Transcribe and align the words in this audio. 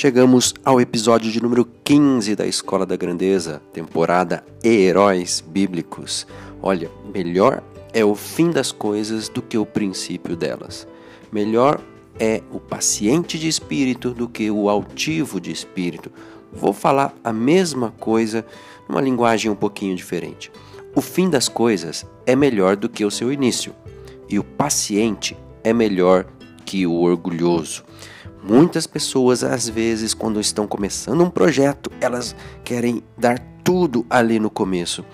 Chegamos 0.00 0.54
ao 0.64 0.80
episódio 0.80 1.28
de 1.28 1.42
número 1.42 1.64
15 1.82 2.36
da 2.36 2.46
Escola 2.46 2.86
da 2.86 2.94
Grandeza, 2.94 3.60
temporada 3.72 4.44
Heróis 4.62 5.40
Bíblicos. 5.44 6.24
Olha, 6.62 6.88
melhor 7.12 7.64
é 7.92 8.04
o 8.04 8.14
fim 8.14 8.52
das 8.52 8.70
coisas 8.70 9.28
do 9.28 9.42
que 9.42 9.58
o 9.58 9.66
princípio 9.66 10.36
delas. 10.36 10.86
Melhor 11.32 11.80
é 12.16 12.44
o 12.52 12.60
paciente 12.60 13.36
de 13.40 13.48
espírito 13.48 14.10
do 14.10 14.28
que 14.28 14.48
o 14.52 14.70
altivo 14.70 15.40
de 15.40 15.50
espírito. 15.50 16.12
Vou 16.52 16.72
falar 16.72 17.12
a 17.24 17.32
mesma 17.32 17.92
coisa 17.98 18.46
numa 18.88 19.00
linguagem 19.00 19.50
um 19.50 19.56
pouquinho 19.56 19.96
diferente. 19.96 20.52
O 20.94 21.00
fim 21.00 21.28
das 21.28 21.48
coisas 21.48 22.06
é 22.24 22.36
melhor 22.36 22.76
do 22.76 22.88
que 22.88 23.04
o 23.04 23.10
seu 23.10 23.32
início, 23.32 23.74
e 24.28 24.38
o 24.38 24.44
paciente 24.44 25.36
é 25.64 25.72
melhor 25.72 26.24
que 26.64 26.86
o 26.86 27.00
orgulhoso. 27.00 27.82
Muitas 28.48 28.86
pessoas, 28.86 29.44
às 29.44 29.68
vezes, 29.68 30.14
quando 30.14 30.40
estão 30.40 30.66
começando 30.66 31.22
um 31.22 31.28
projeto, 31.28 31.92
elas 32.00 32.34
querem 32.64 33.02
dar 33.14 33.38
tudo 33.62 34.06
ali 34.08 34.40
no 34.40 34.48
começo 34.48 35.04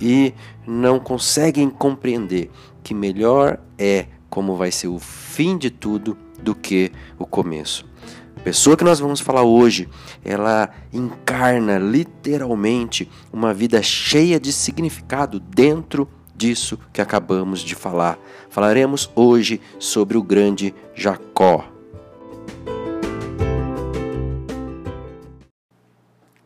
e 0.00 0.34
não 0.66 0.98
conseguem 0.98 1.70
compreender 1.70 2.50
que 2.82 2.92
melhor 2.92 3.60
é 3.78 4.06
como 4.28 4.56
vai 4.56 4.72
ser 4.72 4.88
o 4.88 4.98
fim 4.98 5.56
de 5.56 5.70
tudo 5.70 6.18
do 6.42 6.52
que 6.52 6.90
o 7.16 7.24
começo. 7.24 7.88
A 8.36 8.40
pessoa 8.40 8.76
que 8.76 8.82
nós 8.82 8.98
vamos 8.98 9.20
falar 9.20 9.44
hoje, 9.44 9.88
ela 10.24 10.68
encarna 10.92 11.78
literalmente 11.78 13.08
uma 13.32 13.54
vida 13.54 13.80
cheia 13.84 14.40
de 14.40 14.52
significado 14.52 15.38
dentro 15.38 16.08
disso 16.34 16.76
que 16.92 17.00
acabamos 17.00 17.60
de 17.60 17.76
falar. 17.76 18.18
Falaremos 18.48 19.08
hoje 19.14 19.60
sobre 19.78 20.18
o 20.18 20.22
grande 20.24 20.74
Jacó. 20.92 21.79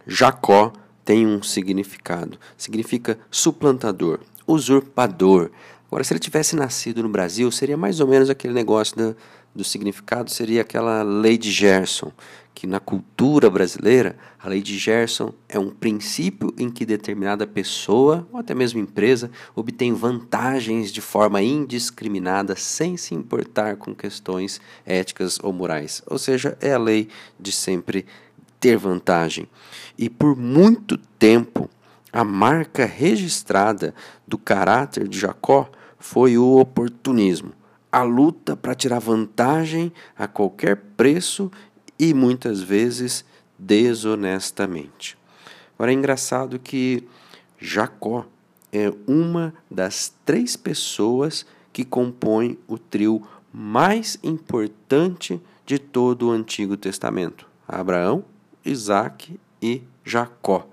Jacó 0.06 0.72
tem 1.04 1.26
um 1.26 1.42
significado. 1.42 2.38
Significa 2.56 3.18
suplantador, 3.30 4.20
usurpador. 4.46 5.50
Agora, 5.86 6.02
se 6.02 6.12
ele 6.12 6.20
tivesse 6.20 6.56
nascido 6.56 7.02
no 7.02 7.08
Brasil, 7.08 7.50
seria 7.50 7.76
mais 7.76 8.00
ou 8.00 8.08
menos 8.08 8.28
aquele 8.28 8.54
negócio 8.54 8.96
do, 8.96 9.16
do 9.54 9.62
significado, 9.62 10.30
seria 10.30 10.62
aquela 10.62 11.02
lei 11.02 11.38
de 11.38 11.52
Gerson, 11.52 12.10
que 12.52 12.66
na 12.66 12.80
cultura 12.80 13.48
brasileira, 13.50 14.16
a 14.40 14.48
lei 14.48 14.60
de 14.60 14.76
Gerson 14.78 15.32
é 15.48 15.58
um 15.58 15.70
princípio 15.70 16.52
em 16.58 16.70
que 16.70 16.86
determinada 16.86 17.46
pessoa, 17.46 18.26
ou 18.32 18.40
até 18.40 18.54
mesmo 18.54 18.80
empresa, 18.80 19.30
obtém 19.54 19.92
vantagens 19.92 20.92
de 20.92 21.00
forma 21.00 21.42
indiscriminada, 21.42 22.56
sem 22.56 22.96
se 22.96 23.14
importar 23.14 23.76
com 23.76 23.94
questões 23.94 24.60
éticas 24.84 25.38
ou 25.42 25.52
morais. 25.52 26.02
Ou 26.06 26.18
seja, 26.18 26.56
é 26.60 26.72
a 26.72 26.78
lei 26.78 27.08
de 27.38 27.52
sempre 27.52 28.06
ter 28.64 28.78
vantagem. 28.78 29.46
E 29.98 30.08
por 30.08 30.34
muito 30.34 30.96
tempo, 30.96 31.68
a 32.10 32.24
marca 32.24 32.86
registrada 32.86 33.94
do 34.26 34.38
caráter 34.38 35.06
de 35.06 35.18
Jacó 35.18 35.68
foi 35.98 36.38
o 36.38 36.58
oportunismo, 36.58 37.52
a 37.92 38.02
luta 38.02 38.56
para 38.56 38.74
tirar 38.74 39.00
vantagem 39.00 39.92
a 40.16 40.26
qualquer 40.26 40.76
preço 40.96 41.52
e 41.98 42.14
muitas 42.14 42.62
vezes 42.62 43.22
desonestamente. 43.58 45.18
Agora 45.74 45.92
é 45.92 45.94
engraçado 45.94 46.58
que 46.58 47.06
Jacó 47.58 48.24
é 48.72 48.90
uma 49.06 49.52
das 49.70 50.10
três 50.24 50.56
pessoas 50.56 51.44
que 51.70 51.84
compõem 51.84 52.56
o 52.66 52.78
trio 52.78 53.20
mais 53.52 54.18
importante 54.22 55.38
de 55.66 55.78
todo 55.78 56.28
o 56.28 56.30
Antigo 56.30 56.78
Testamento: 56.78 57.46
Abraão, 57.68 58.24
Isaac 58.64 59.38
e 59.60 59.82
Jacó. 60.04 60.66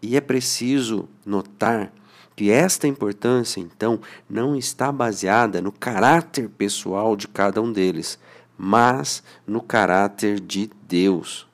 E 0.00 0.16
é 0.16 0.20
preciso 0.20 1.08
notar 1.24 1.92
que 2.36 2.50
esta 2.50 2.86
importância, 2.86 3.60
então, 3.60 3.98
não 4.28 4.54
está 4.54 4.92
baseada 4.92 5.62
no 5.62 5.72
caráter 5.72 6.50
pessoal 6.50 7.16
de 7.16 7.26
cada 7.26 7.62
um 7.62 7.72
deles, 7.72 8.18
mas 8.58 9.22
no 9.46 9.62
caráter 9.62 10.38
de 10.38 10.70
Deus. 10.86 11.46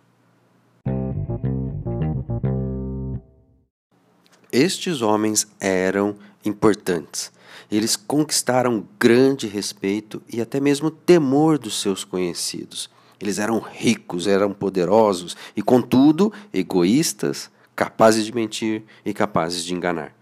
Estes 4.50 5.00
homens 5.00 5.46
eram 5.58 6.16
importantes. 6.44 7.32
Eles 7.70 7.96
conquistaram 7.96 8.86
grande 8.98 9.46
respeito 9.46 10.20
e 10.28 10.42
até 10.42 10.60
mesmo 10.60 10.90
temor 10.90 11.58
dos 11.58 11.80
seus 11.80 12.04
conhecidos. 12.04 12.90
Eles 13.22 13.38
eram 13.38 13.60
ricos, 13.60 14.26
eram 14.26 14.52
poderosos 14.52 15.36
e, 15.56 15.62
contudo, 15.62 16.32
egoístas, 16.52 17.48
capazes 17.76 18.26
de 18.26 18.34
mentir 18.34 18.82
e 19.04 19.14
capazes 19.14 19.62
de 19.62 19.72
enganar. 19.72 20.12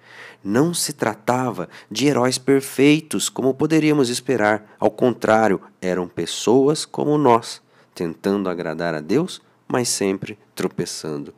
Não 0.45 0.75
se 0.75 0.93
tratava 0.93 1.71
de 1.91 2.09
heróis 2.09 2.37
perfeitos, 2.37 3.31
como 3.31 3.55
poderíamos 3.55 4.11
esperar. 4.11 4.77
Ao 4.79 4.91
contrário, 4.91 5.63
eram 5.81 6.07
pessoas 6.07 6.85
como 6.85 7.17
nós, 7.17 7.63
tentando 7.95 8.51
agradar 8.51 8.95
a 8.95 9.01
Deus, 9.01 9.41
mas 9.67 9.89
sempre 9.89 10.39
tropeçando. 10.55 11.33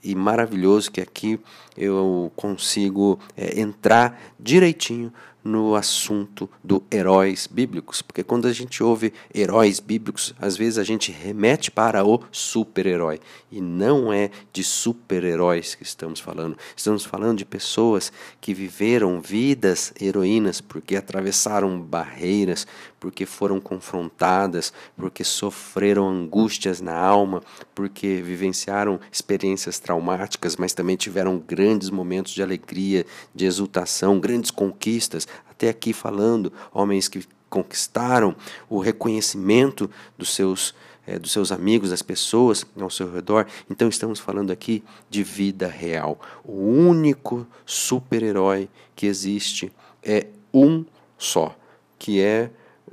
E 0.00 0.14
maravilhoso 0.14 0.92
que 0.92 1.00
aqui 1.00 1.40
eu 1.76 2.30
consigo 2.36 3.18
é, 3.36 3.60
entrar 3.60 4.20
direitinho 4.38 5.12
no 5.42 5.74
assunto 5.74 6.48
do 6.62 6.82
heróis 6.90 7.46
bíblicos, 7.46 8.02
porque 8.02 8.22
quando 8.22 8.46
a 8.46 8.52
gente 8.52 8.82
ouve 8.82 9.12
heróis 9.34 9.80
bíblicos, 9.80 10.34
às 10.40 10.56
vezes 10.56 10.78
a 10.78 10.84
gente 10.84 11.12
remete 11.12 11.70
para 11.70 12.04
o 12.04 12.20
super-herói, 12.30 13.20
e 13.50 13.60
não 13.60 14.12
é 14.12 14.30
de 14.52 14.62
super-heróis 14.62 15.74
que 15.74 15.82
estamos 15.82 16.20
falando. 16.20 16.56
Estamos 16.76 17.04
falando 17.04 17.38
de 17.38 17.44
pessoas 17.44 18.12
que 18.40 18.52
viveram 18.52 19.20
vidas 19.20 19.92
heroínas 20.00 20.60
porque 20.60 20.96
atravessaram 20.96 21.80
barreiras, 21.80 22.66
porque 23.00 23.24
foram 23.24 23.60
confrontadas, 23.60 24.72
porque 24.96 25.24
sofreram 25.24 26.08
angústias 26.08 26.80
na 26.80 26.96
alma, 26.96 27.42
porque 27.74 28.20
vivenciaram 28.22 29.00
experiências 29.10 29.78
traumáticas, 29.78 30.56
mas 30.56 30.72
também 30.72 30.96
tiveram 30.96 31.38
grandes 31.38 31.90
momentos 31.90 32.32
de 32.32 32.42
alegria, 32.42 33.06
de 33.34 33.46
exultação, 33.46 34.18
grandes 34.20 34.50
conquistas, 34.50 35.26
até 35.48 35.68
aqui 35.68 35.92
falando, 35.92 36.52
homens 36.72 37.08
que 37.08 37.26
conquistaram, 37.48 38.36
o 38.68 38.78
reconhecimento 38.78 39.90
dos 40.16 40.34
seus, 40.34 40.74
é, 41.06 41.18
dos 41.18 41.32
seus 41.32 41.50
amigos, 41.50 41.90
das 41.90 42.02
pessoas 42.02 42.64
ao 42.78 42.90
seu 42.90 43.10
redor. 43.12 43.46
Então, 43.70 43.88
estamos 43.88 44.20
falando 44.20 44.50
aqui 44.50 44.84
de 45.08 45.22
vida 45.22 45.66
real. 45.66 46.20
O 46.44 46.62
único 46.62 47.46
super-herói 47.64 48.68
que 48.94 49.06
existe 49.06 49.72
é 50.02 50.26
um 50.52 50.84
só, 51.16 51.56
que 51.98 52.20
é 52.20 52.50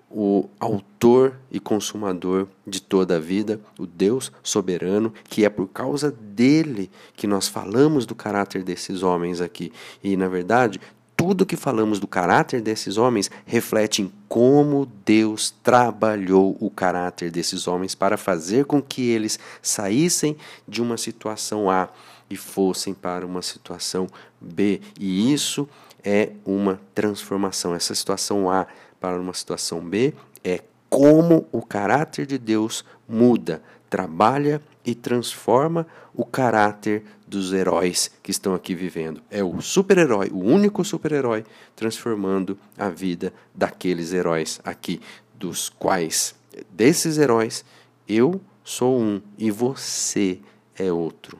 o 0.10 0.48
autor 0.60 1.36
e 1.52 1.60
consumador 1.60 2.48
de 2.66 2.82
toda 2.82 3.18
a 3.18 3.20
vida, 3.20 3.60
o 3.78 3.86
Deus 3.86 4.32
soberano, 4.42 5.14
que 5.26 5.44
é 5.44 5.50
por 5.50 5.68
causa 5.68 6.10
dele 6.10 6.90
que 7.18 7.28
nós 7.28 7.50
falamos 7.50 8.06
do 8.06 8.16
caráter 8.16 8.64
desses 8.64 9.04
homens 9.04 9.42
aqui. 9.42 9.74
E, 10.02 10.16
na 10.16 10.30
verdade, 10.30 10.80
tudo 11.28 11.44
que 11.44 11.56
falamos 11.56 12.00
do 12.00 12.06
caráter 12.06 12.62
desses 12.62 12.98
homens 12.98 13.32
reflete 13.48 14.04
em 14.04 14.14
como 14.30 14.86
Deus 15.04 15.50
trabalhou 15.64 16.56
o 16.60 16.70
caráter 16.70 17.32
desses 17.32 17.68
homens 17.68 17.96
para 17.96 18.16
fazer 18.16 18.66
com 18.66 18.80
que 18.80 19.10
eles 19.10 19.40
saíssem 19.60 20.38
de 20.68 20.84
uma 20.84 20.98
situação 20.98 21.68
A 21.68 21.90
e 22.30 22.38
fossem 22.38 22.94
para 22.94 23.26
uma 23.26 23.42
situação 23.42 24.06
B. 24.40 24.80
E 25.00 25.34
isso 25.34 25.68
é 26.04 26.30
uma 26.46 26.80
transformação. 26.94 27.74
Essa 27.74 27.96
situação 27.96 28.48
A 28.48 28.68
para 29.00 29.20
uma 29.20 29.34
situação 29.34 29.82
B 29.82 30.14
é 30.44 30.62
como 30.88 31.48
o 31.52 31.64
caráter 31.64 32.28
de 32.28 32.38
Deus 32.38 32.86
muda, 33.10 33.64
trabalha 33.90 34.62
e 34.86 34.94
transforma 34.94 35.88
o 36.14 36.24
caráter 36.24 37.04
dos 37.28 37.54
heróis 37.54 38.12
que 38.22 38.32
estão 38.32 38.54
aqui 38.54 38.76
vivendo. 38.76 39.22
É 39.30 39.44
o 39.44 39.62
super-herói, 39.62 40.30
o 40.32 40.40
único 40.40 40.84
super-herói, 40.84 41.44
transformando 41.76 42.58
a 42.78 42.90
vida 42.90 43.34
daqueles 43.54 44.14
heróis 44.14 44.60
aqui, 44.64 45.02
dos 45.34 45.70
quais, 45.70 46.36
desses 46.72 47.18
heróis, 47.18 47.66
eu 48.08 48.40
sou 48.64 49.00
um 49.00 49.22
e 49.38 49.52
você 49.52 50.40
é 50.78 50.92
outro. 50.92 51.40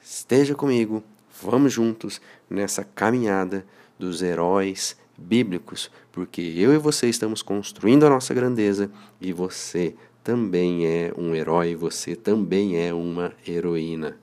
Esteja 0.00 0.54
comigo, 0.54 1.02
vamos 1.42 1.72
juntos 1.72 2.20
nessa 2.48 2.84
caminhada 2.84 3.66
dos 3.98 4.22
heróis 4.22 4.96
bíblicos, 5.16 5.90
porque 6.12 6.40
eu 6.40 6.72
e 6.72 6.78
você 6.78 7.08
estamos 7.08 7.42
construindo 7.42 8.06
a 8.06 8.10
nossa 8.10 8.32
grandeza 8.32 8.90
e 9.20 9.32
você 9.32 9.94
também 10.22 10.86
é 10.86 11.12
um 11.16 11.34
herói, 11.34 11.74
você 11.74 12.14
também 12.14 12.76
é 12.76 12.92
uma 12.92 13.32
heroína. 13.46 14.16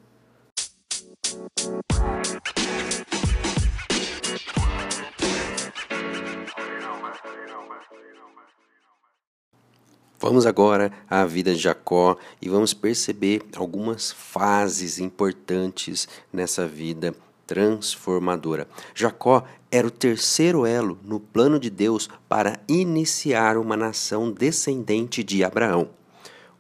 Vamos 10.24 10.46
agora 10.46 10.90
à 11.10 11.26
vida 11.26 11.54
de 11.54 11.60
Jacó 11.60 12.18
e 12.42 12.48
vamos 12.48 12.74
perceber 12.74 13.44
algumas 13.58 14.10
fases 14.10 14.98
importantes 14.98 16.08
nessa 16.32 16.66
vida 16.66 17.14
transformadora. 17.46 18.66
Jacó 18.96 19.44
era 19.70 19.86
o 19.86 19.92
terceiro 19.92 20.66
elo 20.66 20.98
no 21.04 21.20
plano 21.20 21.60
de 21.60 21.70
Deus 21.70 22.10
para 22.30 22.58
iniciar 22.70 23.58
uma 23.58 23.76
nação 23.76 24.32
descendente 24.32 25.26
de 25.26 25.44
Abraão. 25.44 25.90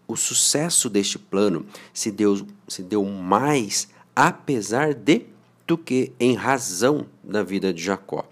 O 0.05 0.17
sucesso 0.17 0.89
deste 0.89 1.17
plano 1.17 1.65
se 1.93 2.11
deu, 2.11 2.45
se 2.67 2.83
deu 2.83 3.05
mais 3.05 3.87
apesar 4.15 4.93
de 4.93 5.25
do 5.65 5.77
que 5.77 6.11
em 6.19 6.35
razão 6.35 7.05
da 7.23 7.41
vida 7.43 7.73
de 7.73 7.81
Jacó. 7.81 8.25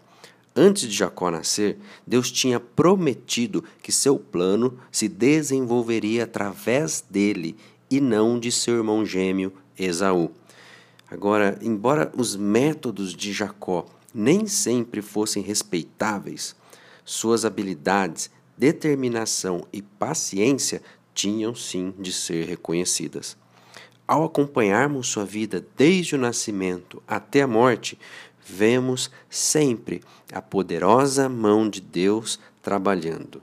Antes 0.55 0.83
de 0.83 0.95
Jacó 0.95 1.31
nascer, 1.31 1.77
Deus 2.05 2.29
tinha 2.29 2.59
prometido 2.59 3.63
que 3.81 3.91
seu 3.91 4.19
plano 4.19 4.77
se 4.91 5.07
desenvolveria 5.07 6.25
através 6.25 7.03
dele 7.09 7.55
e 7.89 8.01
não 8.01 8.37
de 8.37 8.51
seu 8.51 8.75
irmão 8.75 9.05
gêmeo 9.05 9.53
Esaú. 9.79 10.31
Agora, 11.09 11.57
embora 11.61 12.11
os 12.15 12.35
métodos 12.35 13.15
de 13.15 13.31
Jacó 13.31 13.85
nem 14.13 14.45
sempre 14.45 15.01
fossem 15.01 15.41
respeitáveis, 15.41 16.55
suas 17.05 17.45
habilidades, 17.45 18.29
determinação 18.57 19.65
e 19.71 19.81
paciência 19.81 20.81
tinham 21.13 21.55
sim 21.55 21.93
de 21.97 22.11
ser 22.11 22.45
reconhecidas. 22.45 23.37
Ao 24.11 24.25
acompanharmos 24.25 25.07
sua 25.07 25.23
vida 25.23 25.65
desde 25.77 26.15
o 26.15 26.17
nascimento 26.17 27.01
até 27.07 27.43
a 27.43 27.47
morte, 27.47 27.97
vemos 28.45 29.09
sempre 29.29 30.01
a 30.33 30.41
poderosa 30.41 31.29
mão 31.29 31.69
de 31.69 31.79
Deus 31.79 32.37
trabalhando. 32.61 33.41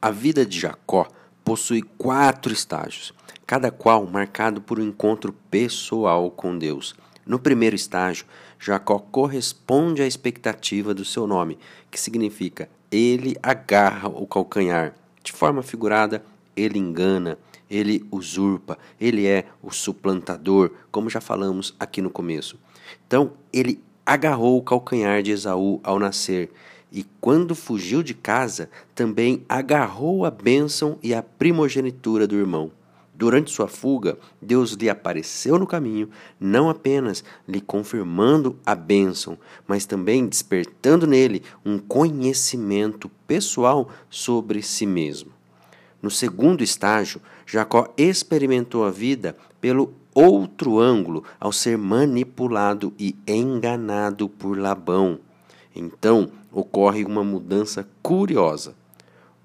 A 0.00 0.10
vida 0.10 0.46
de 0.46 0.58
Jacó 0.58 1.06
possui 1.44 1.82
quatro 1.82 2.50
estágios 2.50 3.12
cada 3.46 3.70
qual 3.70 4.06
marcado 4.06 4.62
por 4.62 4.80
um 4.80 4.84
encontro 4.84 5.34
pessoal 5.50 6.30
com 6.30 6.56
Deus. 6.56 6.94
No 7.26 7.38
primeiro 7.38 7.76
estágio, 7.76 8.24
Jacó 8.58 8.98
corresponde 8.98 10.00
à 10.00 10.06
expectativa 10.06 10.94
do 10.94 11.04
seu 11.04 11.26
nome, 11.26 11.58
que 11.90 12.00
significa 12.00 12.70
ele 12.90 13.36
agarra 13.42 14.08
o 14.08 14.26
calcanhar. 14.26 14.94
De 15.22 15.30
forma 15.30 15.62
figurada, 15.62 16.24
ele 16.56 16.78
engana, 16.78 17.38
ele 17.70 18.06
usurpa, 18.10 18.78
ele 19.00 19.26
é 19.26 19.46
o 19.62 19.70
suplantador, 19.70 20.72
como 20.90 21.10
já 21.10 21.20
falamos 21.20 21.74
aqui 21.78 22.02
no 22.02 22.10
começo. 22.10 22.58
Então, 23.06 23.32
ele 23.52 23.82
agarrou 24.04 24.58
o 24.58 24.62
calcanhar 24.62 25.22
de 25.22 25.30
Esaú 25.30 25.80
ao 25.82 25.98
nascer, 25.98 26.50
e 26.90 27.06
quando 27.20 27.54
fugiu 27.54 28.02
de 28.02 28.12
casa, 28.12 28.68
também 28.94 29.44
agarrou 29.48 30.26
a 30.26 30.30
bênção 30.30 30.98
e 31.02 31.14
a 31.14 31.22
primogenitura 31.22 32.26
do 32.26 32.36
irmão. 32.36 32.70
Durante 33.14 33.50
sua 33.50 33.68
fuga, 33.68 34.18
Deus 34.40 34.72
lhe 34.72 34.90
apareceu 34.90 35.58
no 35.58 35.66
caminho, 35.66 36.10
não 36.40 36.68
apenas 36.68 37.22
lhe 37.46 37.60
confirmando 37.60 38.58
a 38.66 38.74
bênção, 38.74 39.38
mas 39.66 39.86
também 39.86 40.26
despertando 40.26 41.06
nele 41.06 41.42
um 41.64 41.78
conhecimento 41.78 43.08
pessoal 43.26 43.88
sobre 44.10 44.60
si 44.60 44.86
mesmo. 44.86 45.30
No 46.02 46.10
segundo 46.10 46.64
estágio, 46.64 47.22
Jacó 47.46 47.94
experimentou 47.96 48.84
a 48.84 48.90
vida 48.90 49.36
pelo 49.60 49.94
outro 50.12 50.80
ângulo 50.80 51.22
ao 51.38 51.52
ser 51.52 51.78
manipulado 51.78 52.92
e 52.98 53.14
enganado 53.26 54.28
por 54.28 54.58
Labão. 54.58 55.20
Então 55.74 56.30
ocorre 56.50 57.04
uma 57.04 57.22
mudança 57.22 57.88
curiosa. 58.02 58.74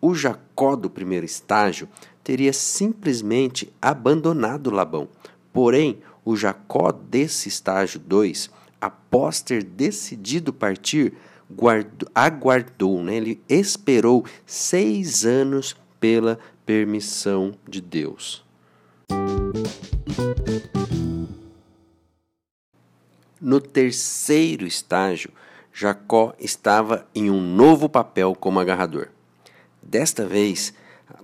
O 0.02 0.16
Jacó 0.16 0.76
do 0.76 0.90
primeiro 0.90 1.26
estágio 1.26 1.88
teria 2.24 2.52
simplesmente 2.52 3.72
abandonado 3.82 4.72
Labão. 4.72 5.08
Porém, 5.54 6.00
o 6.26 6.36
Jacó 6.36 6.92
desse 6.92 7.48
estágio 7.48 8.00
2, 8.00 8.50
após 8.82 9.42
ter 9.42 9.64
decidido 9.64 10.52
partir, 10.52 11.14
guardou, 11.50 12.10
aguardou, 12.14 13.02
né? 13.02 13.16
ele 13.16 13.42
esperou 13.48 14.26
seis 14.46 15.26
anos 15.26 15.76
pela 16.00 16.40
permissão 16.66 17.54
de 17.68 17.82
Deus. 17.82 18.46
No 23.40 23.62
terceiro 23.62 24.66
estágio, 24.66 25.32
Jacó 25.72 26.34
estava 26.40 27.08
em 27.14 27.30
um 27.30 27.40
novo 27.40 27.88
papel 27.88 28.36
como 28.36 28.60
agarrador. 28.60 29.10
Desta 29.82 30.26
vez, 30.26 30.74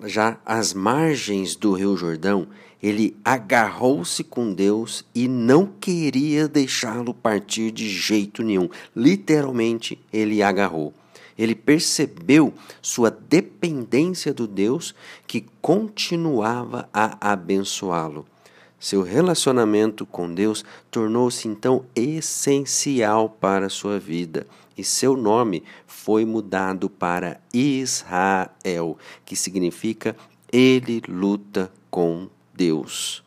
já 0.05 0.37
às 0.45 0.73
margens 0.73 1.55
do 1.55 1.73
Rio 1.73 1.97
Jordão, 1.97 2.47
ele 2.81 3.17
agarrou-se 3.25 4.23
com 4.23 4.53
Deus 4.53 5.05
e 5.15 5.27
não 5.27 5.65
queria 5.65 6.47
deixá-lo 6.47 7.13
partir 7.13 7.71
de 7.71 7.89
jeito 7.89 8.43
nenhum. 8.43 8.69
Literalmente, 8.95 9.99
ele 10.11 10.43
agarrou. 10.43 10.93
Ele 11.37 11.55
percebeu 11.55 12.53
sua 12.81 13.09
dependência 13.09 14.33
do 14.33 14.47
Deus 14.47 14.93
que 15.25 15.45
continuava 15.61 16.89
a 16.93 17.31
abençoá-lo. 17.31 18.25
Seu 18.79 19.01
relacionamento 19.01 20.05
com 20.05 20.33
Deus 20.33 20.65
tornou-se 20.91 21.47
então 21.47 21.85
essencial 21.95 23.29
para 23.29 23.69
sua 23.69 23.97
vida 23.97 24.45
e 24.77 24.83
seu 24.83 25.15
nome 25.15 25.63
foi 25.87 26.25
mudado 26.25 26.89
para 26.89 27.39
Israel, 27.53 28.97
que 29.23 29.35
significa 29.35 30.15
ele 30.51 31.01
luta 31.07 31.71
com 31.89 32.27
Deus. 32.53 33.23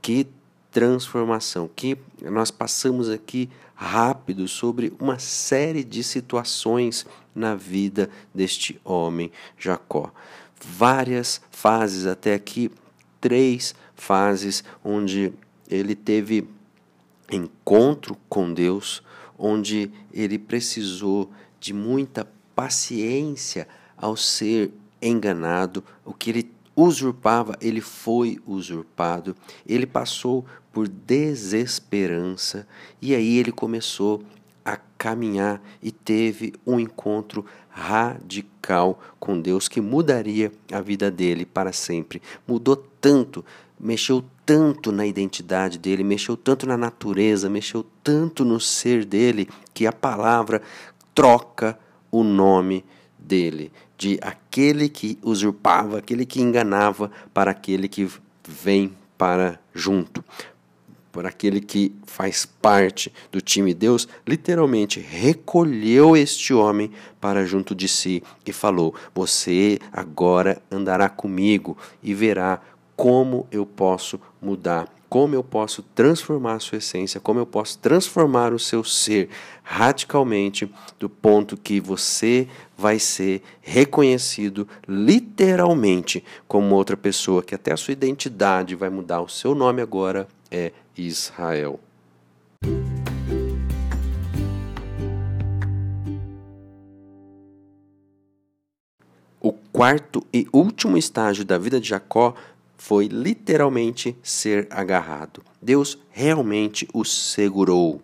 Que 0.00 0.28
transformação, 0.70 1.68
que 1.74 1.98
nós 2.22 2.50
passamos 2.50 3.08
aqui 3.08 3.50
rápido 3.80 4.48
sobre 4.48 4.92
uma 4.98 5.20
série 5.20 5.84
de 5.84 6.02
situações 6.02 7.06
na 7.32 7.54
vida 7.54 8.10
deste 8.34 8.80
homem 8.84 9.30
Jacó. 9.56 10.12
Várias 10.60 11.40
fases 11.48 12.04
até 12.04 12.34
aqui, 12.34 12.72
três 13.20 13.76
fases 13.94 14.64
onde 14.84 15.32
ele 15.70 15.94
teve 15.94 16.48
encontro 17.30 18.16
com 18.28 18.52
Deus, 18.52 19.00
onde 19.38 19.92
ele 20.12 20.40
precisou 20.40 21.30
de 21.60 21.72
muita 21.72 22.26
paciência 22.56 23.68
ao 23.96 24.16
ser 24.16 24.72
enganado, 25.00 25.84
o 26.04 26.12
que 26.12 26.30
ele 26.30 26.50
usurpava, 26.80 27.56
ele 27.60 27.80
foi 27.80 28.38
usurpado, 28.46 29.34
ele 29.66 29.84
passou 29.84 30.46
por 30.72 30.86
desesperança 30.86 32.68
e 33.02 33.16
aí 33.16 33.36
ele 33.36 33.50
começou 33.50 34.22
a 34.64 34.76
caminhar 34.96 35.60
e 35.82 35.90
teve 35.90 36.54
um 36.64 36.78
encontro 36.78 37.44
radical 37.68 39.00
com 39.18 39.40
Deus 39.40 39.66
que 39.66 39.80
mudaria 39.80 40.52
a 40.70 40.80
vida 40.80 41.10
dele 41.10 41.44
para 41.44 41.72
sempre. 41.72 42.22
Mudou 42.46 42.76
tanto, 42.76 43.44
mexeu 43.78 44.24
tanto 44.46 44.92
na 44.92 45.04
identidade 45.04 45.78
dele, 45.78 46.04
mexeu 46.04 46.36
tanto 46.36 46.64
na 46.64 46.76
natureza, 46.76 47.50
mexeu 47.50 47.84
tanto 48.04 48.44
no 48.44 48.60
ser 48.60 49.04
dele, 49.04 49.48
que 49.74 49.84
a 49.84 49.92
palavra 49.92 50.62
troca 51.12 51.76
o 52.08 52.22
nome 52.22 52.84
dele, 53.18 53.72
de 53.98 54.18
aquele 54.22 54.88
que 54.88 55.18
usurpava, 55.22 55.98
aquele 55.98 56.24
que 56.24 56.40
enganava, 56.40 57.10
para 57.34 57.50
aquele 57.50 57.88
que 57.88 58.08
vem 58.46 58.94
para 59.18 59.60
junto. 59.74 60.24
Por 61.10 61.26
aquele 61.26 61.60
que 61.60 61.92
faz 62.06 62.46
parte 62.46 63.12
do 63.32 63.40
time. 63.40 63.74
Deus, 63.74 64.06
literalmente 64.24 65.00
recolheu 65.00 66.16
este 66.16 66.54
homem 66.54 66.92
para 67.20 67.44
junto 67.44 67.74
de 67.74 67.88
si 67.88 68.22
e 68.46 68.52
falou: 68.52 68.94
Você 69.12 69.80
agora 69.92 70.62
andará 70.70 71.08
comigo 71.08 71.76
e 72.00 72.14
verá 72.14 72.60
como 72.94 73.48
eu 73.50 73.66
posso 73.66 74.20
mudar, 74.40 74.92
como 75.08 75.34
eu 75.34 75.42
posso 75.42 75.82
transformar 75.82 76.54
a 76.54 76.60
sua 76.60 76.78
essência, 76.78 77.20
como 77.20 77.40
eu 77.40 77.46
posso 77.46 77.78
transformar 77.78 78.52
o 78.52 78.58
seu 78.58 78.84
ser 78.84 79.28
radicalmente 79.62 80.70
do 80.98 81.08
ponto 81.08 81.56
que 81.56 81.80
você 81.80 82.46
vai 82.78 83.00
ser 83.00 83.42
reconhecido 83.60 84.68
literalmente 84.86 86.24
como 86.46 86.76
outra 86.76 86.96
pessoa, 86.96 87.42
que 87.42 87.52
até 87.52 87.72
a 87.72 87.76
sua 87.76 87.90
identidade 87.90 88.76
vai 88.76 88.88
mudar. 88.88 89.20
O 89.20 89.28
seu 89.28 89.52
nome 89.52 89.82
agora 89.82 90.28
é 90.48 90.70
Israel. 90.96 91.80
O 99.40 99.52
quarto 99.72 100.24
e 100.32 100.46
último 100.52 100.96
estágio 100.96 101.44
da 101.44 101.58
vida 101.58 101.80
de 101.80 101.88
Jacó 101.88 102.34
foi 102.76 103.08
literalmente 103.08 104.16
ser 104.22 104.68
agarrado. 104.70 105.42
Deus 105.60 105.98
realmente 106.10 106.88
o 106.94 107.04
segurou. 107.04 108.00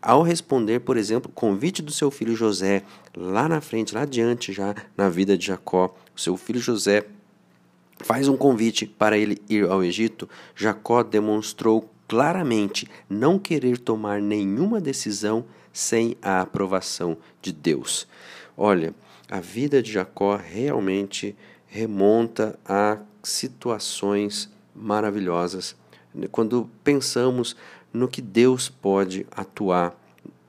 Ao 0.00 0.22
responder, 0.22 0.80
por 0.80 0.96
exemplo, 0.96 1.30
o 1.30 1.34
convite 1.34 1.80
do 1.80 1.92
seu 1.92 2.10
filho 2.10 2.34
José, 2.34 2.82
lá 3.16 3.48
na 3.48 3.60
frente, 3.60 3.94
lá 3.94 4.02
adiante, 4.02 4.52
já 4.52 4.74
na 4.96 5.08
vida 5.08 5.36
de 5.36 5.46
Jacó, 5.46 5.94
o 6.14 6.20
seu 6.20 6.36
filho 6.36 6.60
José 6.60 7.06
faz 7.98 8.28
um 8.28 8.36
convite 8.36 8.86
para 8.86 9.16
ele 9.16 9.40
ir 9.48 9.64
ao 9.64 9.82
Egito. 9.82 10.28
Jacó 10.54 11.02
demonstrou 11.02 11.90
claramente 12.08 12.88
não 13.08 13.38
querer 13.38 13.78
tomar 13.78 14.20
nenhuma 14.20 14.80
decisão 14.80 15.44
sem 15.72 16.16
a 16.20 16.40
aprovação 16.40 17.16
de 17.40 17.52
Deus. 17.52 18.06
Olha, 18.56 18.94
a 19.30 19.40
vida 19.40 19.82
de 19.82 19.92
Jacó 19.92 20.36
realmente 20.36 21.34
remonta 21.66 22.58
a 22.66 22.98
situações 23.22 24.50
maravilhosas. 24.74 25.74
Quando 26.30 26.68
pensamos 26.84 27.56
no 27.92 28.08
que 28.08 28.20
Deus 28.20 28.68
pode 28.68 29.26
atuar 29.30 29.98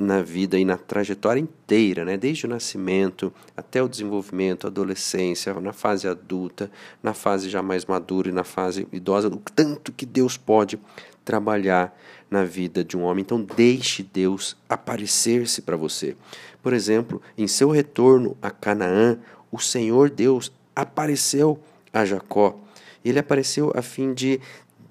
na 0.03 0.21
vida 0.21 0.59
e 0.59 0.65
na 0.65 0.77
trajetória 0.77 1.39
inteira, 1.39 2.05
né? 2.05 2.17
desde 2.17 2.45
o 2.45 2.49
nascimento 2.49 3.33
até 3.55 3.81
o 3.81 3.87
desenvolvimento, 3.87 4.67
adolescência, 4.67 5.53
na 5.59 5.73
fase 5.73 6.07
adulta, 6.07 6.69
na 7.01 7.13
fase 7.13 7.49
já 7.49 7.63
mais 7.63 7.85
madura 7.85 8.29
e 8.29 8.31
na 8.31 8.43
fase 8.43 8.87
idosa, 8.91 9.27
o 9.29 9.41
tanto 9.55 9.91
que 9.91 10.05
Deus 10.05 10.37
pode 10.37 10.79
trabalhar 11.23 11.97
na 12.29 12.43
vida 12.43 12.83
de 12.83 12.97
um 12.97 13.03
homem. 13.03 13.21
Então, 13.21 13.41
deixe 13.41 14.03
Deus 14.03 14.57
aparecer-se 14.67 15.61
para 15.61 15.77
você. 15.77 16.15
Por 16.61 16.73
exemplo, 16.73 17.21
em 17.37 17.47
seu 17.47 17.69
retorno 17.69 18.35
a 18.41 18.49
Canaã, 18.49 19.17
o 19.51 19.59
Senhor 19.59 20.09
Deus 20.09 20.51
apareceu 20.75 21.59
a 21.93 22.03
Jacó. 22.03 22.59
Ele 23.05 23.19
apareceu 23.19 23.71
a 23.75 23.81
fim 23.81 24.13
de, 24.13 24.39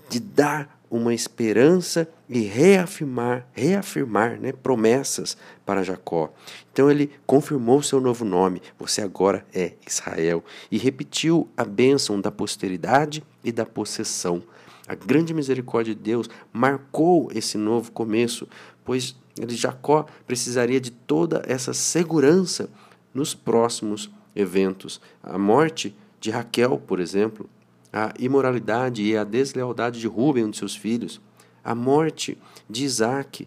de 0.08 0.20
dar 0.20 0.71
uma 0.92 1.14
esperança 1.14 2.06
e 2.28 2.40
reafirmar, 2.40 3.48
reafirmar 3.52 4.38
né, 4.38 4.52
promessas 4.52 5.38
para 5.64 5.82
Jacó. 5.82 6.30
Então 6.70 6.90
ele 6.90 7.10
confirmou 7.24 7.82
seu 7.82 7.98
novo 7.98 8.26
nome, 8.26 8.60
você 8.78 9.00
agora 9.00 9.42
é 9.54 9.72
Israel, 9.88 10.44
e 10.70 10.76
repetiu 10.76 11.48
a 11.56 11.64
bênção 11.64 12.20
da 12.20 12.30
posteridade 12.30 13.24
e 13.42 13.50
da 13.50 13.64
possessão. 13.64 14.42
A 14.86 14.94
grande 14.94 15.32
misericórdia 15.32 15.94
de 15.94 16.00
Deus 16.02 16.28
marcou 16.52 17.30
esse 17.34 17.56
novo 17.56 17.90
começo, 17.90 18.46
pois 18.84 19.16
Jacó 19.48 20.04
precisaria 20.26 20.78
de 20.78 20.90
toda 20.90 21.42
essa 21.46 21.72
segurança 21.72 22.68
nos 23.14 23.34
próximos 23.34 24.10
eventos. 24.36 25.00
A 25.22 25.38
morte 25.38 25.96
de 26.20 26.30
Raquel, 26.30 26.76
por 26.76 27.00
exemplo, 27.00 27.48
a 27.92 28.12
imoralidade 28.18 29.02
e 29.02 29.16
a 29.16 29.24
deslealdade 29.24 30.00
de 30.00 30.06
Rubem, 30.06 30.44
um 30.44 30.50
de 30.50 30.56
seus 30.56 30.74
filhos, 30.74 31.20
a 31.62 31.74
morte 31.74 32.38
de 32.68 32.84
Isaac 32.84 33.46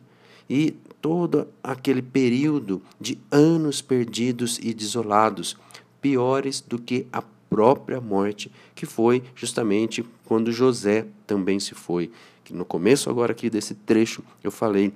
e 0.49 0.71
todo 1.01 1.47
aquele 1.63 2.01
período 2.01 2.81
de 2.99 3.17
anos 3.31 3.81
perdidos 3.81 4.59
e 4.61 4.73
desolados, 4.73 5.57
piores 6.01 6.61
do 6.61 6.77
que 6.77 7.07
a 7.11 7.23
própria 7.49 7.99
morte, 7.99 8.51
que 8.73 8.85
foi 8.85 9.23
justamente 9.35 10.05
quando 10.25 10.51
José 10.51 11.05
também 11.25 11.59
se 11.59 11.73
foi. 11.73 12.11
Que 12.43 12.53
no 12.53 12.65
começo 12.65 13.09
agora 13.09 13.31
aqui 13.31 13.49
desse 13.49 13.73
trecho 13.73 14.23
eu 14.43 14.51
falei, 14.51 14.93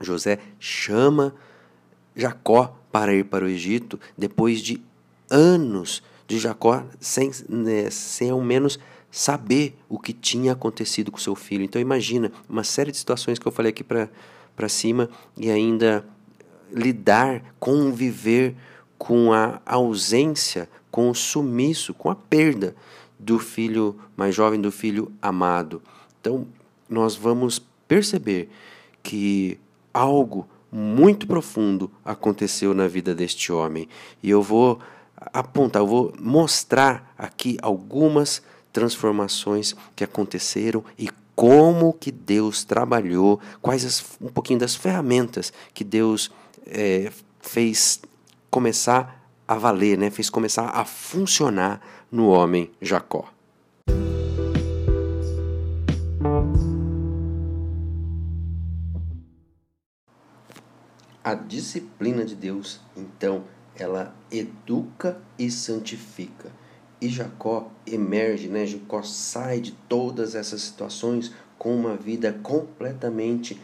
José 0.00 0.40
chama 0.58 1.34
Jacó 2.14 2.76
para 2.90 3.14
ir 3.14 3.24
para 3.24 3.44
o 3.44 3.48
Egito 3.48 3.98
depois 4.16 4.60
de 4.60 4.80
anos 5.30 6.02
de 6.26 6.38
Jacó 6.38 6.84
sem, 7.00 7.30
né, 7.48 7.90
sem 7.90 8.30
ao 8.30 8.40
menos 8.40 8.78
saber 9.10 9.76
o 9.88 9.98
que 9.98 10.12
tinha 10.12 10.52
acontecido 10.52 11.12
com 11.12 11.18
seu 11.18 11.34
filho. 11.34 11.64
Então 11.64 11.80
imagina 11.80 12.32
uma 12.48 12.64
série 12.64 12.90
de 12.90 12.98
situações 12.98 13.38
que 13.38 13.46
eu 13.46 13.52
falei 13.52 13.70
aqui 13.70 13.84
para 13.84 14.68
cima 14.68 15.10
e 15.36 15.50
ainda 15.50 16.04
lidar, 16.72 17.42
conviver 17.60 18.54
com 18.96 19.32
a 19.32 19.60
ausência, 19.66 20.68
com 20.90 21.10
o 21.10 21.14
sumiço, 21.14 21.92
com 21.92 22.08
a 22.08 22.14
perda 22.14 22.74
do 23.18 23.38
filho 23.38 23.98
mais 24.16 24.34
jovem, 24.34 24.60
do 24.60 24.72
filho 24.72 25.12
amado. 25.20 25.82
Então, 26.20 26.46
nós 26.88 27.14
vamos 27.14 27.60
perceber 27.86 28.48
que 29.02 29.58
algo 29.92 30.48
muito 30.70 31.26
profundo 31.26 31.90
aconteceu 32.04 32.72
na 32.72 32.88
vida 32.88 33.14
deste 33.14 33.52
homem. 33.52 33.88
E 34.22 34.30
eu 34.30 34.40
vou 34.40 34.80
apontar, 35.32 35.82
eu 35.82 35.86
vou 35.86 36.14
mostrar 36.18 37.14
aqui 37.16 37.58
algumas 37.60 38.42
transformações 38.72 39.76
que 39.94 40.02
aconteceram 40.02 40.84
e 40.98 41.10
como 41.34 41.92
que 41.92 42.10
Deus 42.10 42.64
trabalhou, 42.64 43.40
quais 43.60 43.84
as, 43.84 44.04
um 44.20 44.28
pouquinho 44.28 44.58
das 44.58 44.74
ferramentas 44.74 45.52
que 45.74 45.84
Deus 45.84 46.30
é, 46.66 47.10
fez 47.40 48.00
começar 48.50 49.22
a 49.46 49.56
valer, 49.56 49.98
né? 49.98 50.10
fez 50.10 50.30
começar 50.30 50.68
a 50.68 50.84
funcionar 50.84 51.80
no 52.10 52.28
homem 52.28 52.70
Jacó. 52.80 53.28
A 61.24 61.34
disciplina 61.34 62.24
de 62.24 62.34
Deus, 62.34 62.80
então, 62.96 63.44
ela 63.78 64.14
educa 64.30 65.18
e 65.38 65.50
santifica. 65.50 66.50
E 67.00 67.08
Jacó 67.08 67.70
emerge, 67.86 68.48
né? 68.48 68.64
Jacó 68.64 69.02
sai 69.02 69.60
de 69.60 69.72
todas 69.88 70.34
essas 70.34 70.62
situações 70.62 71.32
com 71.58 71.74
uma 71.74 71.96
vida 71.96 72.32
completamente 72.42 73.60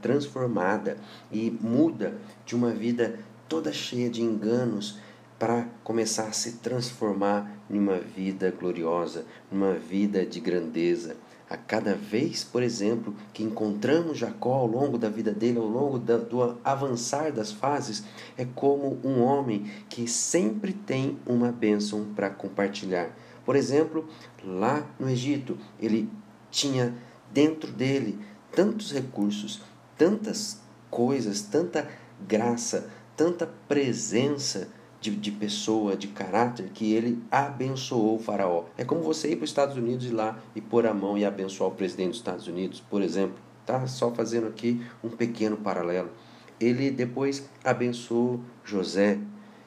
transformada 0.00 0.96
e 1.30 1.50
muda 1.50 2.14
de 2.44 2.54
uma 2.54 2.70
vida 2.70 3.18
toda 3.48 3.72
cheia 3.72 4.08
de 4.08 4.22
enganos 4.22 4.98
para 5.38 5.66
começar 5.84 6.28
a 6.28 6.32
se 6.32 6.52
transformar 6.52 7.50
numa 7.68 7.98
vida 7.98 8.50
gloriosa, 8.50 9.26
numa 9.52 9.74
vida 9.74 10.24
de 10.24 10.40
grandeza. 10.40 11.16
A 11.48 11.56
cada 11.56 11.94
vez, 11.94 12.42
por 12.42 12.60
exemplo, 12.60 13.14
que 13.32 13.44
encontramos 13.44 14.18
Jacó 14.18 14.54
ao 14.54 14.66
longo 14.66 14.98
da 14.98 15.08
vida 15.08 15.32
dele, 15.32 15.58
ao 15.58 15.66
longo 15.66 15.96
da, 15.96 16.16
do 16.16 16.58
avançar 16.64 17.30
das 17.30 17.52
fases, 17.52 18.02
é 18.36 18.44
como 18.44 18.98
um 19.04 19.22
homem 19.22 19.70
que 19.88 20.08
sempre 20.08 20.72
tem 20.72 21.16
uma 21.24 21.52
bênção 21.52 22.04
para 22.16 22.30
compartilhar. 22.30 23.10
Por 23.44 23.54
exemplo, 23.54 24.08
lá 24.44 24.84
no 24.98 25.08
Egito, 25.08 25.56
ele 25.78 26.10
tinha 26.50 26.92
dentro 27.32 27.70
dele 27.70 28.18
tantos 28.50 28.90
recursos, 28.90 29.62
tantas 29.96 30.60
coisas, 30.90 31.42
tanta 31.42 31.88
graça, 32.26 32.90
tanta 33.16 33.46
presença 33.68 34.68
de, 35.06 35.16
de 35.16 35.30
pessoa, 35.30 35.96
de 35.96 36.08
caráter, 36.08 36.70
que 36.74 36.92
ele 36.92 37.22
abençoou 37.30 38.16
o 38.16 38.18
faraó. 38.18 38.64
É 38.76 38.84
como 38.84 39.02
você 39.02 39.30
ir 39.30 39.36
para 39.36 39.44
os 39.44 39.50
Estados 39.50 39.76
Unidos 39.76 40.06
e 40.06 40.10
lá 40.10 40.38
e 40.54 40.60
pôr 40.60 40.86
a 40.86 40.92
mão 40.92 41.16
e 41.16 41.24
abençoar 41.24 41.70
o 41.70 41.74
presidente 41.74 42.08
dos 42.08 42.18
Estados 42.18 42.46
Unidos, 42.48 42.80
por 42.80 43.02
exemplo. 43.02 43.36
Tá 43.64 43.86
só 43.86 44.12
fazendo 44.12 44.48
aqui 44.48 44.84
um 45.02 45.08
pequeno 45.08 45.56
paralelo. 45.56 46.10
Ele 46.58 46.90
depois 46.90 47.48
abençoou 47.64 48.40
José, 48.64 49.18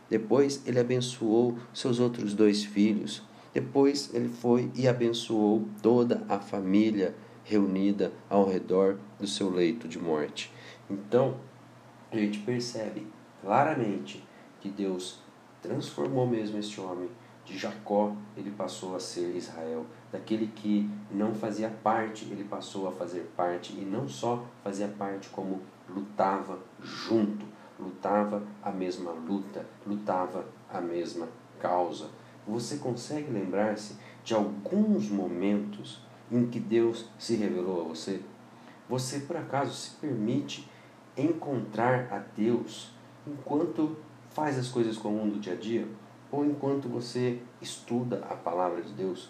depois 0.10 0.62
ele 0.66 0.80
abençoou 0.80 1.58
seus 1.74 2.00
outros 2.00 2.34
dois 2.34 2.64
filhos. 2.64 3.22
Depois 3.54 4.10
ele 4.14 4.30
foi 4.30 4.70
e 4.76 4.88
abençoou 4.88 5.68
toda 5.82 6.24
a 6.28 6.40
família 6.40 7.16
reunida 7.44 8.12
ao 8.30 8.48
redor 8.48 8.98
do 9.20 9.28
seu 9.28 9.50
leito 9.50 9.88
de 9.88 10.00
morte. 10.00 10.52
Então, 10.90 11.38
a 12.12 12.18
gente 12.18 12.40
percebe 12.40 13.08
claramente 13.42 14.24
que 14.60 14.70
Deus 14.70 15.20
transformou 15.62 16.28
mesmo 16.28 16.58
este 16.58 16.80
homem. 16.80 17.10
De 17.46 17.58
Jacó 17.58 18.14
ele 18.38 18.52
passou 18.52 18.96
a 18.96 19.00
ser 19.00 19.36
Israel. 19.36 19.86
Daquele 20.12 20.48
que 20.48 20.90
não 21.12 21.34
fazia 21.34 21.70
parte, 21.70 22.26
ele 22.26 22.44
passou 22.44 22.88
a 22.88 22.92
fazer 22.92 23.32
parte. 23.36 23.74
E 23.74 23.86
não 23.86 24.08
só 24.08 24.46
fazia 24.64 24.88
parte, 24.88 25.30
como 25.30 25.62
lutava 25.88 26.60
junto. 26.82 27.46
Lutava 27.80 28.44
a 28.62 28.72
mesma 28.72 29.12
luta, 29.12 29.66
lutava 29.88 30.46
a 30.72 30.82
mesma 30.82 31.28
causa. 31.60 32.10
Você 32.48 32.78
consegue 32.78 33.32
lembrar-se 33.32 33.96
de 34.24 34.34
alguns 34.34 35.10
momentos 35.10 36.02
em 36.32 36.46
que 36.48 36.60
Deus 36.60 37.10
se 37.18 37.36
revelou 37.36 37.82
a 37.82 37.84
você? 37.86 38.22
Você 38.90 39.20
por 39.20 39.38
acaso 39.38 39.74
se 39.74 39.92
permite 39.96 40.70
encontrar 41.16 42.12
a 42.12 42.20
Deus 42.20 42.92
enquanto 43.26 43.98
faz 44.40 44.58
as 44.58 44.70
coisas 44.70 44.98
comuns 44.98 45.34
do 45.34 45.40
dia 45.40 45.52
a 45.52 45.56
dia 45.58 45.86
ou 46.32 46.46
enquanto 46.46 46.88
você 46.88 47.40
estuda 47.62 48.26
a 48.30 48.36
palavra 48.36 48.82
de 48.82 48.94
Deus? 48.94 49.30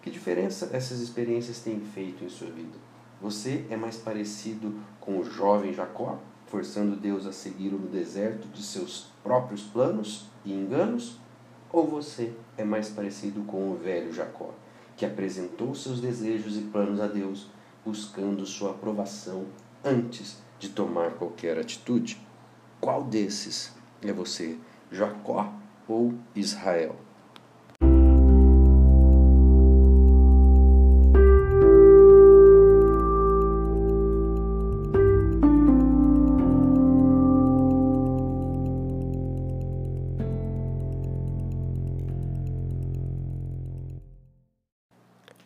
Que 0.00 0.08
diferença 0.08 0.70
essas 0.72 1.00
experiências 1.00 1.58
têm 1.58 1.80
feito 1.80 2.24
em 2.24 2.28
sua 2.28 2.46
vida? 2.52 2.78
Você 3.20 3.66
é 3.68 3.76
mais 3.76 3.96
parecido 3.96 4.72
com 5.00 5.18
o 5.18 5.24
jovem 5.24 5.74
Jacó, 5.74 6.20
forçando 6.46 6.94
Deus 6.94 7.26
a 7.26 7.32
segui-lo 7.32 7.80
no 7.80 7.88
deserto 7.88 8.46
de 8.46 8.62
seus 8.62 9.08
próprios 9.24 9.62
planos 9.62 10.26
e 10.44 10.52
enganos? 10.52 11.18
Ou 11.72 11.88
você 11.88 12.32
é 12.56 12.62
mais 12.62 12.88
parecido 12.88 13.42
com 13.42 13.72
o 13.72 13.76
velho 13.76 14.12
Jacó, 14.12 14.54
que 14.96 15.04
apresentou 15.04 15.74
seus 15.74 16.00
desejos 16.00 16.56
e 16.56 16.60
planos 16.60 17.00
a 17.00 17.08
Deus, 17.08 17.48
buscando 17.84 18.46
sua 18.46 18.70
aprovação 18.70 19.46
antes 19.84 20.38
de 20.60 20.68
tomar 20.68 21.14
qualquer 21.14 21.58
atitude? 21.58 22.24
Qual 22.80 23.02
desses 23.02 23.72
é 24.10 24.12
você, 24.12 24.56
Jacó 24.90 25.52
ou 25.88 26.14
Israel? 26.34 26.96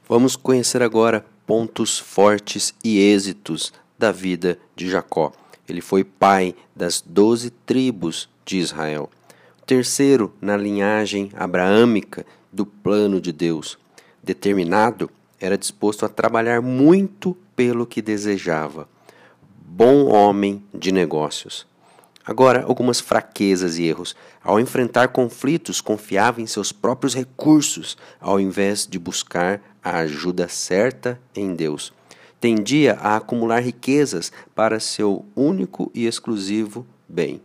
Vamos 0.09 0.37
conhecer 0.37 0.83
agora 0.83 1.25
pontos 1.47 1.99
fortes 1.99 2.75
e 2.83 2.99
êxitos 2.99 3.73
da 3.99 4.11
vida 4.11 4.59
de 4.75 4.89
Jacó. 4.89 5.33
Ele 5.69 5.83
foi 5.83 6.03
pai 6.03 6.55
das 6.75 7.03
doze 7.03 7.51
tribos 7.51 8.29
de 8.49 8.57
Israel. 8.57 9.11
Terceiro, 9.67 10.33
na 10.41 10.57
linhagem 10.57 11.31
abraâmica 11.37 12.25
do 12.51 12.65
plano 12.65 13.21
de 13.21 13.31
Deus. 13.31 13.79
Determinado, 14.23 15.11
era 15.39 15.59
disposto 15.59 16.07
a 16.07 16.09
trabalhar 16.09 16.63
muito 16.63 17.37
pelo 17.55 17.87
que 17.87 18.01
desejava. 18.01 18.89
Bom 19.63 20.07
homem 20.07 20.65
de 20.73 20.91
negócios. 20.91 21.67
Agora, 22.25 22.65
algumas 22.65 23.01
fraquezas 23.01 23.79
e 23.79 23.85
erros. 23.85 24.17
Ao 24.43 24.59
enfrentar 24.59 25.09
conflitos, 25.09 25.83
confiava 25.83 26.41
em 26.41 26.47
seus 26.47 26.73
próprios 26.73 27.15
recursos, 27.15 27.99
ao 28.19 28.41
invés 28.41 28.87
de 28.87 28.99
buscar 28.99 29.61
a 29.85 29.99
ajuda 29.99 30.49
certa 30.49 31.21
em 31.37 31.55
Deus. 31.55 31.93
Tendia 32.41 32.95
a 32.95 33.17
acumular 33.17 33.61
riquezas 33.61 34.33
para 34.55 34.81
seu 34.81 35.27
único 35.37 35.91
e 35.95 36.07
exclusivo 36.07 36.87
bem. 37.07 37.43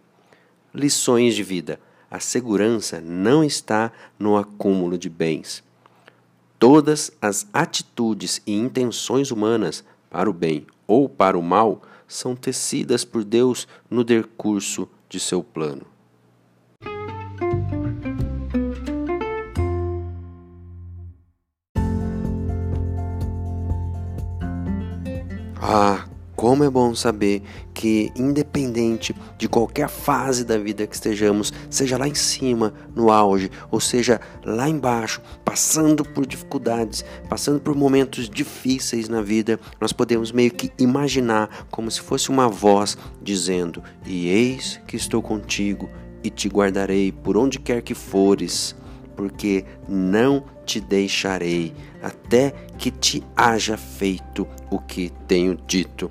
Lições 0.73 1.35
de 1.35 1.43
vida. 1.43 1.79
A 2.09 2.19
segurança 2.19 2.99
não 2.99 3.43
está 3.43 3.91
no 4.17 4.35
acúmulo 4.35 4.97
de 4.97 5.07
bens. 5.07 5.63
Todas 6.57 7.11
as 7.21 7.47
atitudes 7.53 8.41
e 8.47 8.53
intenções 8.53 9.29
humanas, 9.29 9.83
para 10.09 10.27
o 10.27 10.33
bem 10.33 10.65
ou 10.87 11.07
para 11.07 11.37
o 11.37 11.43
mal, 11.43 11.81
são 12.07 12.35
tecidas 12.35 13.05
por 13.05 13.23
Deus 13.23 13.67
no 13.87 14.03
decurso 14.03 14.89
de 15.07 15.19
seu 15.19 15.43
plano. 15.43 15.85
Ah, 25.61 26.05
como 26.43 26.65
é 26.65 26.69
bom 26.69 26.93
saber 26.93 27.41
que, 27.73 28.11
independente 28.17 29.15
de 29.37 29.47
qualquer 29.47 29.87
fase 29.87 30.43
da 30.43 30.57
vida 30.57 30.85
que 30.85 30.93
estejamos, 30.93 31.53
seja 31.69 31.97
lá 31.97 32.05
em 32.05 32.13
cima, 32.13 32.73
no 32.93 33.09
auge, 33.09 33.49
ou 33.71 33.79
seja 33.79 34.19
lá 34.43 34.67
embaixo, 34.67 35.21
passando 35.45 36.03
por 36.03 36.25
dificuldades, 36.25 37.05
passando 37.29 37.61
por 37.61 37.73
momentos 37.73 38.29
difíceis 38.29 39.07
na 39.07 39.21
vida, 39.21 39.57
nós 39.79 39.93
podemos 39.93 40.33
meio 40.33 40.51
que 40.51 40.69
imaginar 40.77 41.65
como 41.71 41.89
se 41.89 42.01
fosse 42.01 42.29
uma 42.29 42.49
voz 42.49 42.97
dizendo: 43.21 43.81
E 44.05 44.27
eis 44.27 44.81
que 44.85 44.97
estou 44.97 45.21
contigo 45.21 45.89
e 46.21 46.29
te 46.29 46.49
guardarei 46.49 47.13
por 47.13 47.37
onde 47.37 47.57
quer 47.57 47.81
que 47.81 47.93
fores, 47.93 48.75
porque 49.15 49.65
não 49.87 50.43
te 50.65 50.79
deixarei 50.79 51.73
até 52.01 52.53
que 52.77 52.91
te 52.91 53.23
haja 53.35 53.77
feito 53.77 54.47
o 54.69 54.79
que 54.79 55.11
tenho 55.27 55.57
dito. 55.67 56.09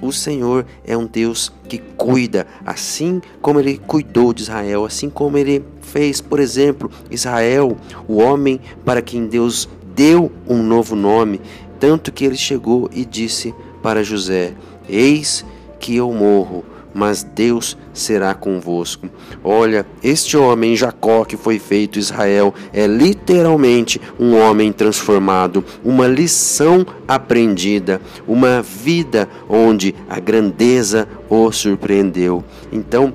O 0.00 0.12
Senhor 0.12 0.64
é 0.84 0.96
um 0.96 1.06
Deus 1.06 1.52
que 1.68 1.78
cuida, 1.78 2.46
assim 2.64 3.20
como 3.42 3.58
ele 3.58 3.78
cuidou 3.78 4.32
de 4.32 4.42
Israel, 4.42 4.84
assim 4.84 5.10
como 5.10 5.36
ele 5.36 5.64
fez, 5.80 6.20
por 6.20 6.38
exemplo, 6.38 6.88
Israel, 7.10 7.76
o 8.06 8.18
homem 8.18 8.60
para 8.84 9.02
quem 9.02 9.26
Deus 9.26 9.68
deu 9.96 10.30
um 10.46 10.62
novo 10.62 10.94
nome, 10.94 11.40
tanto 11.80 12.12
que 12.12 12.24
ele 12.24 12.36
chegou 12.36 12.88
e 12.92 13.04
disse 13.04 13.52
para 13.82 14.04
José: 14.04 14.54
Eis 14.88 15.44
que 15.80 15.96
eu 15.96 16.12
morro 16.12 16.64
mas 16.94 17.22
Deus 17.22 17.76
será 17.92 18.34
convosco. 18.34 19.08
Olha, 19.42 19.86
este 20.02 20.36
homem 20.36 20.76
Jacó 20.76 21.24
que 21.24 21.36
foi 21.36 21.58
feito 21.58 21.98
Israel 21.98 22.54
é 22.72 22.86
literalmente 22.86 24.00
um 24.18 24.36
homem 24.36 24.72
transformado, 24.72 25.64
uma 25.84 26.06
lição 26.06 26.86
aprendida, 27.06 28.00
uma 28.26 28.62
vida 28.62 29.28
onde 29.48 29.94
a 30.08 30.18
grandeza 30.18 31.08
o 31.28 31.50
surpreendeu. 31.52 32.44
Então, 32.72 33.12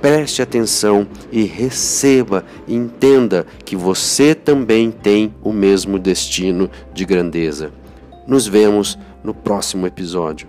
preste 0.00 0.40
atenção 0.40 1.06
e 1.30 1.44
receba, 1.44 2.44
entenda 2.66 3.46
que 3.64 3.76
você 3.76 4.34
também 4.34 4.90
tem 4.90 5.34
o 5.42 5.52
mesmo 5.52 5.98
destino 5.98 6.70
de 6.92 7.04
grandeza. 7.04 7.70
Nos 8.26 8.46
vemos 8.46 8.98
no 9.22 9.34
próximo 9.34 9.86
episódio. 9.86 10.48